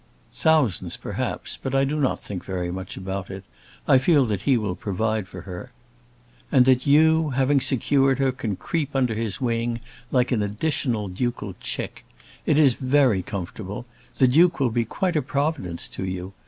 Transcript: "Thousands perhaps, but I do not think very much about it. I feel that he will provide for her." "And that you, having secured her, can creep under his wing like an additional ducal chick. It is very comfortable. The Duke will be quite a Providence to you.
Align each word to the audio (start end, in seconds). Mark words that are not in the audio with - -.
"Thousands 0.33 0.97
perhaps, 0.97 1.59
but 1.61 1.75
I 1.75 1.83
do 1.85 1.99
not 1.99 2.19
think 2.19 2.43
very 2.43 2.71
much 2.71 2.97
about 2.97 3.29
it. 3.29 3.43
I 3.87 3.99
feel 3.99 4.25
that 4.25 4.41
he 4.49 4.57
will 4.57 4.73
provide 4.73 5.27
for 5.27 5.41
her." 5.41 5.71
"And 6.51 6.65
that 6.65 6.87
you, 6.87 7.29
having 7.35 7.61
secured 7.61 8.17
her, 8.17 8.31
can 8.31 8.55
creep 8.55 8.95
under 8.95 9.13
his 9.13 9.39
wing 9.39 9.79
like 10.09 10.31
an 10.31 10.41
additional 10.41 11.07
ducal 11.07 11.53
chick. 11.59 12.03
It 12.47 12.57
is 12.57 12.73
very 12.73 13.21
comfortable. 13.21 13.85
The 14.17 14.27
Duke 14.27 14.59
will 14.59 14.71
be 14.71 14.85
quite 14.85 15.15
a 15.15 15.21
Providence 15.21 15.87
to 15.89 16.03
you. 16.03 16.33